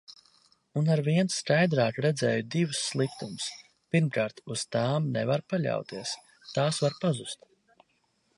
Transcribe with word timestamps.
Un 0.79 0.87
arvien 0.93 1.27
skaidrāk 1.33 1.99
redzēju 2.05 2.47
divus 2.55 2.79
sliktumus. 2.85 3.51
Pirmkārt, 3.97 4.43
uz 4.57 4.65
tām 4.77 5.13
nevar 5.19 5.45
paļauties. 5.55 6.17
Tās 6.57 6.83
var 6.87 6.99
pazust. 7.07 7.51